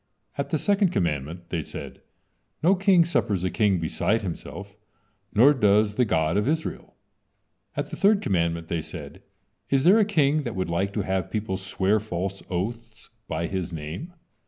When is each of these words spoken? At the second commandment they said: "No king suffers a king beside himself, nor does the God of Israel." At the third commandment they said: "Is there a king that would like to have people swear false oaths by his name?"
At 0.35 0.49
the 0.49 0.57
second 0.57 0.87
commandment 0.89 1.49
they 1.49 1.61
said: 1.61 2.01
"No 2.63 2.73
king 2.73 3.05
suffers 3.05 3.43
a 3.43 3.51
king 3.51 3.77
beside 3.79 4.23
himself, 4.23 4.75
nor 5.31 5.53
does 5.53 5.93
the 5.93 6.05
God 6.05 6.37
of 6.37 6.47
Israel." 6.47 6.95
At 7.77 7.91
the 7.91 7.95
third 7.95 8.19
commandment 8.19 8.67
they 8.67 8.81
said: 8.81 9.21
"Is 9.69 9.83
there 9.83 9.99
a 9.99 10.03
king 10.03 10.41
that 10.41 10.55
would 10.55 10.71
like 10.71 10.91
to 10.93 11.01
have 11.03 11.29
people 11.29 11.55
swear 11.55 11.99
false 11.99 12.41
oaths 12.49 13.11
by 13.27 13.45
his 13.45 13.71
name?" 13.71 14.13